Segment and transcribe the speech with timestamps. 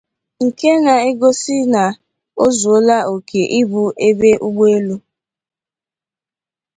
[0.45, 1.83] nke na-egosi na
[2.43, 4.95] o zuola òkè ịbụ ebe ụgbọelu